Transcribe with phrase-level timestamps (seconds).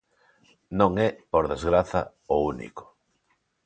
[0.79, 2.01] Non é, por desgraza,
[2.35, 2.83] o único.